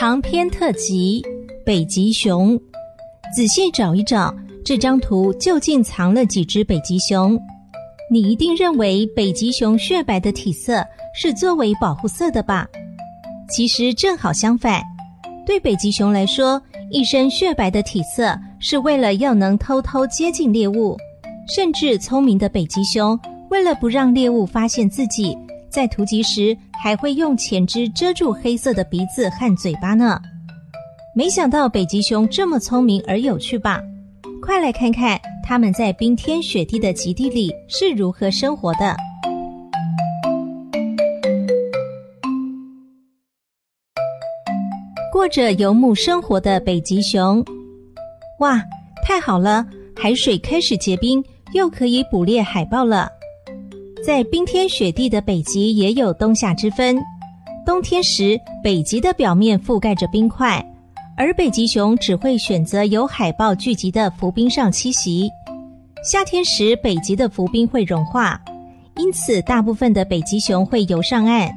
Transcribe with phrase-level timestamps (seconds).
[0.00, 1.20] 长篇特辑
[1.62, 2.58] 《北极熊》，
[3.36, 7.38] 仔细找一找，这张图究竟藏了几只北极熊？
[8.10, 10.82] 你一定认为北极熊雪白的体色
[11.14, 12.66] 是作为保护色的吧？
[13.50, 14.82] 其实正好相反，
[15.44, 16.58] 对北极熊来说，
[16.90, 20.96] 一身雪白的体色是为了要能偷偷接近猎物，
[21.54, 25.36] 甚至聪明的北极熊为了不让猎物发现自己。
[25.70, 30.20] 在突击时，还会用前肢遮住黑色的鼻子和嘴巴呢。
[31.14, 33.80] 没想到北极熊这么聪明而有趣吧？
[34.42, 38.96] 快来看看它们在冰天雪地的极地里是如何生活的。
[45.12, 47.44] 过着游牧生活的北极熊，
[48.38, 48.62] 哇，
[49.04, 49.66] 太好了！
[49.94, 51.22] 海水开始结冰，
[51.52, 53.10] 又可以捕猎海豹了。
[54.04, 56.96] 在冰天雪地的北极也有冬夏之分。
[57.66, 60.64] 冬天时，北极的表面覆盖着冰块，
[61.16, 65.28] 而北极熊只会选择有海豹聚集的浮冰上栖息。
[66.02, 68.40] 夏天时，北极的浮冰会融化，
[68.96, 71.50] 因此大部分的北极熊会游上岸。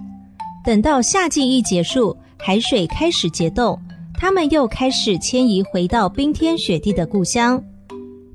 [0.66, 3.80] 等到夏季一结束，海水开始结冻，
[4.16, 7.64] 它们又开始迁移回到冰天雪地的故乡。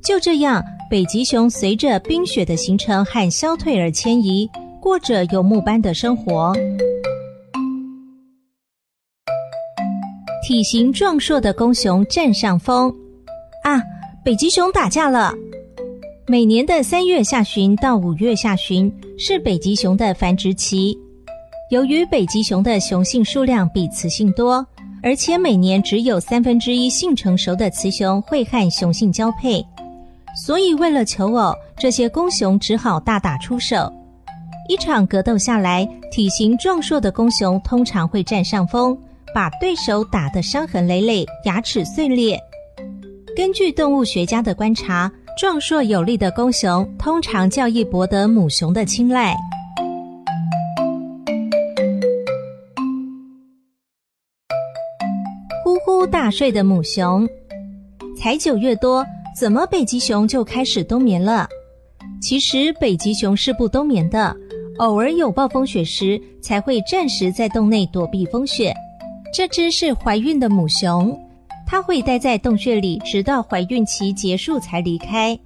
[0.02, 0.64] 就这样。
[0.90, 4.48] 北极熊随着冰雪的形成和消退而迁移，
[4.80, 6.54] 过着游牧般的生活。
[10.42, 12.90] 体型壮硕的公熊占上风，
[13.64, 13.82] 啊，
[14.24, 15.34] 北极熊打架了！
[16.26, 20.98] 每年的三月下旬到五月下旬是北极熊的繁殖期。
[21.70, 24.66] 由于北极熊的雄性数量比雌性多，
[25.02, 29.62] 而且每年只有三分之一性成熟的雌熊会和雄性交配。
[30.46, 33.92] 所以，为了求偶，这些公熊只好大打出手。
[34.68, 38.96] 一场格斗下来，体型壮硕的公熊通常会占上风，
[39.34, 42.38] 把对手打得伤痕累累、牙齿碎裂。
[43.36, 49.34] 根据动物学家的观察，壮硕有力的公熊通常较易博得母熊的青睐。
[55.64, 57.28] 呼呼大睡的母熊，
[58.16, 59.04] 才九月多。
[59.38, 61.48] 怎么北极熊就开始冬眠了？
[62.20, 64.34] 其实北极熊是不冬眠的，
[64.78, 68.74] 偶尔有暴风雪时才会暂时在洞内躲避风雪。
[69.32, 71.16] 这只是怀孕的母熊，
[71.64, 75.38] 它会待在洞穴里，直到怀孕期结束才离开。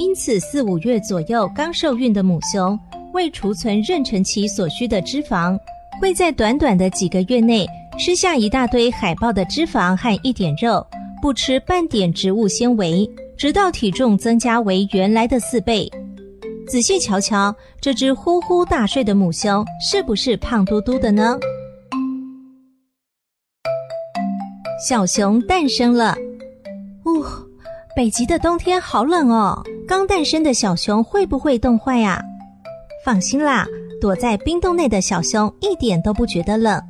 [0.00, 2.76] 因此，四五月左右刚受孕的母熊，
[3.12, 5.56] 为储存妊娠期所需的脂肪，
[6.00, 7.64] 会在短短的几个月内
[7.96, 10.84] 吃下一大堆海豹的脂肪和一点肉。
[11.20, 15.90] 不吃半点植物纤维，直到体重增加为原来的四倍。
[16.66, 21.38] 仔细瞧瞧，这只呼呼大睡的母熊是不是胖嘟嘟的呢？
[24.88, 26.16] 小熊诞生了。
[27.04, 27.24] 呜，
[27.94, 32.22] 北极的冬天好冷哦，刚诞生的小熊会不会冻坏呀？
[33.04, 33.66] 放心啦，
[34.00, 36.80] 躲在冰洞内的小熊一点都不觉得冷。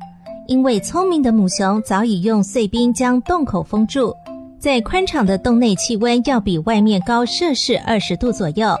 [0.51, 4.13] 因为聪明的母熊早已用碎冰将洞口封住，
[4.59, 8.75] 在宽敞的洞内，气温要比外面高摄氏二十度左右。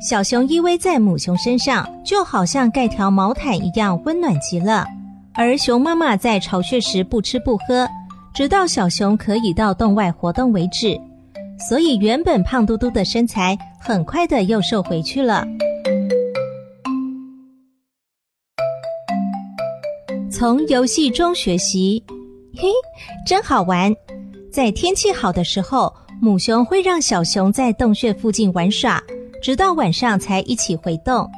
[0.00, 4.86] 小熊依偎在母熊身上，就好像盖条毛毯一样，温暖极了。
[5.34, 7.88] 而熊妈妈在巢穴时不吃不喝，
[8.32, 10.96] 直到小熊可以到洞外活动为止。
[11.68, 15.44] 所以原本胖嘟嘟的身材，很快的又瘦回去了。
[20.40, 22.02] 从游戏中学习，
[22.56, 22.68] 嘿，
[23.26, 23.94] 真好玩！
[24.50, 28.98] 在天气好的时候，母熊会让小熊在洞穴附近玩耍，
[29.42, 31.30] 直到晚上才一起回洞。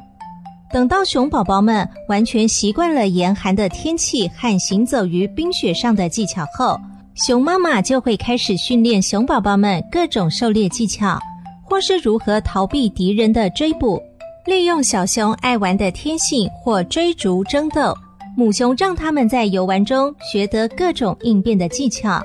[0.73, 6.79] 等到熊宝宝们完全习惯了严寒的天气和行走于冰雪上的技巧后，
[7.17, 11.19] 熊妈妈就会开始训练熊宝宝们各种狩猎技巧，
[11.65, 14.01] 或是如何逃避敌人的追捕，
[14.47, 17.93] 利用小熊爱玩的天性或追逐争斗。
[18.35, 22.23] 母熊让他们在游玩中学得各种应变的技巧，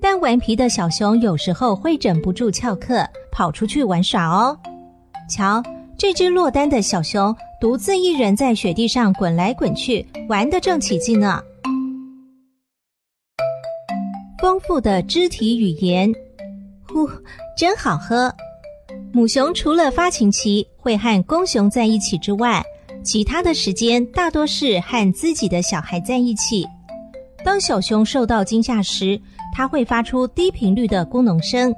[0.00, 4.56] 但顽皮的小熊有时候会忍不住翘课，跑出去玩耍哦。
[5.28, 5.60] 瞧，
[5.98, 11.42] 这只落单的小熊独自一人在雪地上滚来滚去，玩得正起劲呢。
[14.38, 16.12] 丰富的肢体语言，
[16.86, 17.08] 呼，
[17.58, 18.32] 真好喝。
[19.12, 22.62] 母熊除了发情期会和公熊在一起之外，
[23.06, 26.66] 其他的时间大多是和自己的小孩在一起。
[27.44, 29.18] 当小熊受到惊吓时，
[29.54, 31.72] 它会发出低频率的咕哝声，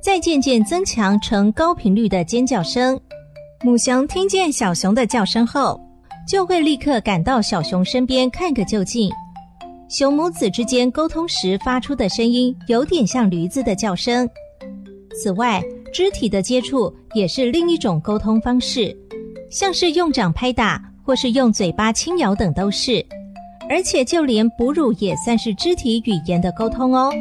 [0.00, 2.98] 再渐渐增强成高频率的尖叫声。
[3.64, 5.80] 母熊听见小熊的叫声后，
[6.28, 9.10] 就会立刻赶到小熊身边看个究竟。
[9.88, 14.28] 熊母子之间沟通时发出的声音有点像驴子的叫声。
[15.20, 15.60] 此外，
[15.92, 18.96] 肢体的接触也是另一种沟通方式，
[19.50, 23.04] 像是用掌拍打或是用嘴巴轻咬等都是。
[23.68, 27.12] 而且就连哺乳也算是肢体语言的沟通哦。